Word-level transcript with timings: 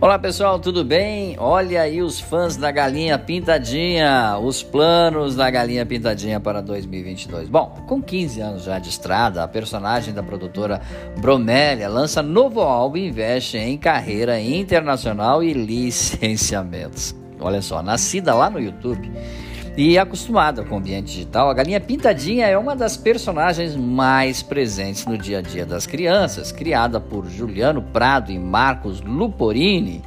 Olá 0.00 0.16
pessoal, 0.16 0.60
tudo 0.60 0.84
bem? 0.84 1.34
Olha 1.40 1.82
aí 1.82 2.00
os 2.00 2.20
fãs 2.20 2.56
da 2.56 2.70
Galinha 2.70 3.18
Pintadinha, 3.18 4.38
os 4.40 4.62
planos 4.62 5.34
da 5.34 5.50
Galinha 5.50 5.84
Pintadinha 5.84 6.38
para 6.38 6.60
2022. 6.60 7.48
Bom, 7.48 7.84
com 7.88 8.00
15 8.00 8.40
anos 8.40 8.62
já 8.62 8.78
de 8.78 8.90
estrada, 8.90 9.42
a 9.42 9.48
personagem 9.48 10.14
da 10.14 10.22
produtora 10.22 10.80
Bromélia 11.20 11.88
lança 11.88 12.22
novo 12.22 12.60
álbum 12.60 12.96
e 12.96 13.08
investe 13.08 13.58
em 13.58 13.76
carreira 13.76 14.40
internacional 14.40 15.42
e 15.42 15.52
licenciamentos. 15.52 17.12
Olha 17.40 17.60
só, 17.60 17.82
nascida 17.82 18.32
lá 18.36 18.48
no 18.48 18.60
YouTube 18.60 19.10
e 19.78 19.96
acostumada 19.96 20.64
com 20.64 20.74
o 20.74 20.78
ambiente 20.78 21.06
digital, 21.06 21.48
a 21.48 21.54
galinha 21.54 21.78
pintadinha 21.78 22.48
é 22.48 22.58
uma 22.58 22.74
das 22.74 22.96
personagens 22.96 23.76
mais 23.76 24.42
presentes 24.42 25.06
no 25.06 25.16
dia 25.16 25.38
a 25.38 25.40
dia 25.40 25.64
das 25.64 25.86
crianças. 25.86 26.50
Criada 26.50 27.00
por 27.00 27.28
Juliano 27.28 27.80
Prado 27.80 28.32
e 28.32 28.38
Marcos 28.40 29.00
Luporini, 29.00 30.02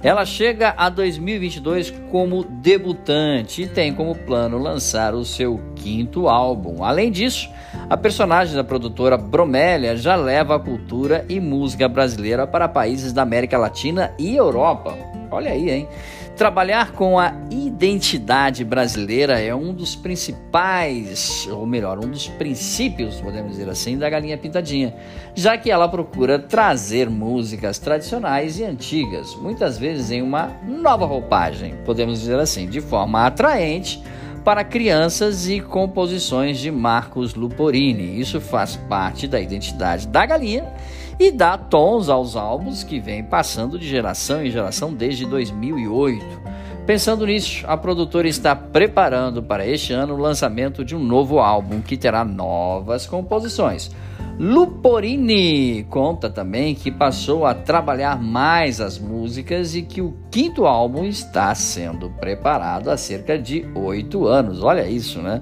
ela 0.00 0.24
chega 0.24 0.74
a 0.76 0.88
2022 0.88 1.92
como 2.08 2.44
debutante 2.44 3.62
e 3.62 3.66
tem 3.66 3.92
como 3.92 4.14
plano 4.14 4.58
lançar 4.58 5.12
o 5.12 5.24
seu 5.24 5.60
quinto 5.74 6.28
álbum. 6.28 6.84
Além 6.84 7.10
disso, 7.10 7.50
a 7.90 7.96
personagem 7.96 8.54
da 8.54 8.62
produtora 8.62 9.16
Bromélia 9.16 9.96
já 9.96 10.14
leva 10.14 10.54
a 10.54 10.60
cultura 10.60 11.26
e 11.28 11.40
música 11.40 11.88
brasileira 11.88 12.46
para 12.46 12.68
países 12.68 13.12
da 13.12 13.22
América 13.22 13.58
Latina 13.58 14.14
e 14.20 14.36
Europa. 14.36 15.15
Olha 15.30 15.50
aí, 15.50 15.70
hein? 15.70 15.88
Trabalhar 16.36 16.92
com 16.92 17.18
a 17.18 17.32
identidade 17.50 18.64
brasileira 18.64 19.40
é 19.40 19.54
um 19.54 19.72
dos 19.72 19.96
principais, 19.96 21.48
ou 21.50 21.66
melhor, 21.66 21.98
um 21.98 22.10
dos 22.10 22.28
princípios, 22.28 23.20
podemos 23.20 23.52
dizer 23.52 23.68
assim, 23.68 23.96
da 23.96 24.08
Galinha 24.10 24.36
Pintadinha, 24.36 24.94
já 25.34 25.56
que 25.56 25.70
ela 25.70 25.88
procura 25.88 26.38
trazer 26.38 27.08
músicas 27.08 27.78
tradicionais 27.78 28.58
e 28.58 28.64
antigas, 28.64 29.34
muitas 29.36 29.78
vezes 29.78 30.10
em 30.10 30.20
uma 30.20 30.50
nova 30.66 31.06
roupagem, 31.06 31.74
podemos 31.84 32.20
dizer 32.20 32.38
assim, 32.38 32.68
de 32.68 32.80
forma 32.80 33.26
atraente 33.26 34.02
para 34.46 34.62
crianças 34.62 35.48
e 35.48 35.60
composições 35.60 36.60
de 36.60 36.70
Marcos 36.70 37.34
Luporini. 37.34 38.20
Isso 38.20 38.40
faz 38.40 38.76
parte 38.76 39.26
da 39.26 39.40
identidade 39.40 40.06
da 40.06 40.24
galinha 40.24 40.72
e 41.18 41.32
dá 41.32 41.58
tons 41.58 42.08
aos 42.08 42.36
álbuns 42.36 42.84
que 42.84 43.00
vem 43.00 43.24
passando 43.24 43.76
de 43.76 43.88
geração 43.88 44.46
em 44.46 44.50
geração 44.52 44.94
desde 44.94 45.26
2008. 45.26 46.24
Pensando 46.86 47.26
nisso, 47.26 47.64
a 47.66 47.76
produtora 47.76 48.28
está 48.28 48.54
preparando 48.54 49.42
para 49.42 49.66
este 49.66 49.92
ano 49.92 50.14
o 50.14 50.18
lançamento 50.18 50.84
de 50.84 50.94
um 50.94 51.02
novo 51.02 51.40
álbum 51.40 51.80
que 51.80 51.96
terá 51.96 52.24
novas 52.24 53.04
composições. 53.04 53.90
Luporini 54.38 55.84
conta 55.84 56.28
também 56.28 56.74
que 56.74 56.90
passou 56.90 57.46
a 57.46 57.54
trabalhar 57.54 58.22
mais 58.22 58.82
as 58.82 58.98
músicas 58.98 59.74
e 59.74 59.80
que 59.80 60.02
o 60.02 60.14
quinto 60.30 60.66
álbum 60.66 61.06
está 61.06 61.54
sendo 61.54 62.10
preparado 62.10 62.90
há 62.90 62.98
cerca 62.98 63.38
de 63.38 63.66
oito 63.74 64.26
anos. 64.26 64.62
Olha 64.62 64.86
isso, 64.86 65.22
né? 65.22 65.40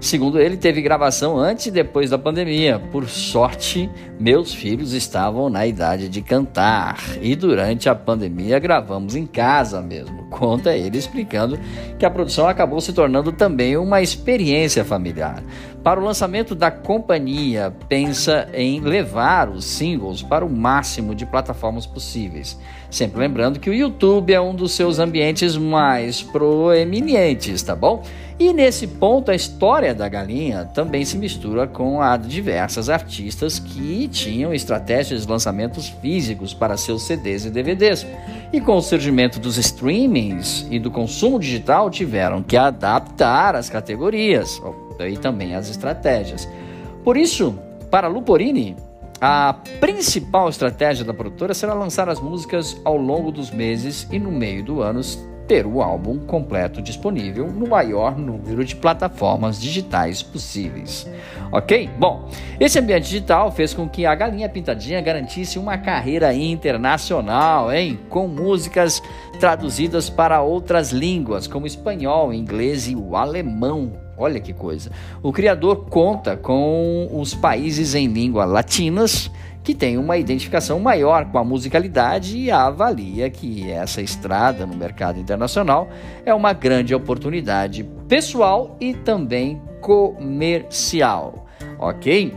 Segundo 0.00 0.38
ele, 0.38 0.56
teve 0.56 0.82
gravação 0.82 1.38
antes 1.38 1.66
e 1.66 1.70
depois 1.70 2.10
da 2.10 2.18
pandemia. 2.18 2.78
Por 2.92 3.08
sorte, 3.08 3.90
meus 4.20 4.54
filhos 4.54 4.92
estavam 4.92 5.48
na 5.48 5.66
idade 5.66 6.08
de 6.08 6.20
cantar 6.20 6.98
e 7.20 7.34
durante 7.34 7.88
a 7.88 7.94
pandemia 7.94 8.58
gravamos 8.58 9.16
em 9.16 9.26
casa 9.26 9.80
mesmo. 9.80 10.24
Conta 10.30 10.76
ele 10.76 10.98
explicando 10.98 11.58
que 11.98 12.04
a 12.04 12.10
produção 12.10 12.46
acabou 12.46 12.80
se 12.80 12.92
tornando 12.92 13.32
também 13.32 13.76
uma 13.76 14.02
experiência 14.02 14.84
familiar. 14.84 15.42
Para 15.86 16.00
o 16.00 16.04
lançamento 16.04 16.52
da 16.52 16.68
companhia, 16.68 17.72
pensa 17.88 18.48
em 18.52 18.80
levar 18.80 19.48
os 19.48 19.64
singles 19.64 20.20
para 20.20 20.44
o 20.44 20.50
máximo 20.50 21.14
de 21.14 21.24
plataformas 21.24 21.86
possíveis. 21.86 22.58
Sempre 22.90 23.20
lembrando 23.20 23.60
que 23.60 23.70
o 23.70 23.72
YouTube 23.72 24.34
é 24.34 24.40
um 24.40 24.52
dos 24.52 24.72
seus 24.72 24.98
ambientes 24.98 25.56
mais 25.56 26.20
proeminentes, 26.22 27.62
tá 27.62 27.76
bom? 27.76 28.02
E 28.36 28.52
nesse 28.52 28.88
ponto, 28.88 29.30
a 29.30 29.34
história 29.36 29.94
da 29.94 30.08
galinha 30.08 30.64
também 30.64 31.04
se 31.04 31.16
mistura 31.16 31.68
com 31.68 32.02
a 32.02 32.16
de 32.16 32.26
diversas 32.26 32.90
artistas 32.90 33.60
que 33.60 34.08
tinham 34.08 34.52
estratégias 34.52 35.22
de 35.22 35.30
lançamentos 35.30 35.88
físicos 36.02 36.52
para 36.52 36.76
seus 36.76 37.04
CDs 37.04 37.44
e 37.44 37.50
DVDs. 37.50 38.04
E 38.52 38.60
com 38.60 38.76
o 38.76 38.82
surgimento 38.82 39.38
dos 39.38 39.56
streamings 39.56 40.66
e 40.68 40.80
do 40.80 40.90
consumo 40.90 41.38
digital, 41.38 41.88
tiveram 41.90 42.42
que 42.42 42.56
adaptar 42.56 43.54
as 43.54 43.70
categorias 43.70 44.60
e 45.00 45.16
também 45.16 45.54
as 45.54 45.68
estratégias. 45.68 46.48
Por 47.04 47.16
isso, 47.16 47.58
para 47.90 48.08
Luporini, 48.08 48.76
a 49.20 49.54
principal 49.80 50.48
estratégia 50.48 51.04
da 51.04 51.14
produtora 51.14 51.54
será 51.54 51.72
lançar 51.72 52.08
as 52.08 52.20
músicas 52.20 52.80
ao 52.84 52.96
longo 52.96 53.32
dos 53.32 53.50
meses 53.50 54.06
e 54.10 54.18
no 54.18 54.30
meio 54.30 54.62
do 54.62 54.82
ano 54.82 55.00
ter 55.46 55.64
o 55.64 55.80
álbum 55.80 56.18
completo 56.18 56.82
disponível 56.82 57.46
no 57.46 57.68
maior 57.68 58.18
número 58.18 58.64
de 58.64 58.74
plataformas 58.74 59.60
digitais 59.60 60.22
possíveis. 60.22 61.08
Ok? 61.52 61.88
Bom, 61.98 62.28
esse 62.58 62.78
ambiente 62.78 63.04
digital 63.04 63.52
fez 63.52 63.72
com 63.72 63.88
que 63.88 64.04
a 64.04 64.14
Galinha 64.14 64.48
Pintadinha 64.48 65.00
garantisse 65.00 65.58
uma 65.58 65.78
carreira 65.78 66.34
internacional, 66.34 67.72
hein? 67.72 67.98
Com 68.10 68.26
músicas 68.26 69.00
traduzidas 69.38 70.10
para 70.10 70.42
outras 70.42 70.90
línguas, 70.90 71.46
como 71.46 71.66
espanhol, 71.66 72.32
inglês 72.32 72.88
e 72.88 72.96
o 72.96 73.16
alemão. 73.16 74.05
Olha 74.16 74.40
que 74.40 74.52
coisa. 74.52 74.90
O 75.22 75.32
criador 75.32 75.86
conta 75.90 76.36
com 76.36 77.08
os 77.12 77.34
países 77.34 77.94
em 77.94 78.06
língua 78.06 78.44
latinas 78.44 79.30
que 79.62 79.74
tem 79.74 79.98
uma 79.98 80.16
identificação 80.16 80.78
maior 80.78 81.24
com 81.26 81.38
a 81.38 81.44
musicalidade 81.44 82.38
e 82.38 82.52
avalia 82.52 83.28
que 83.28 83.68
essa 83.68 84.00
estrada 84.00 84.64
no 84.64 84.76
mercado 84.76 85.18
internacional 85.18 85.88
é 86.24 86.32
uma 86.32 86.52
grande 86.52 86.94
oportunidade 86.94 87.82
pessoal 88.06 88.76
e 88.80 88.94
também 88.94 89.60
comercial. 89.80 91.46
Ok? 91.80 92.32